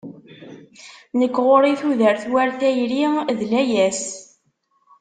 [1.19, 3.03] Nekk ɣur-i tudert war tayri
[3.37, 4.01] d layas.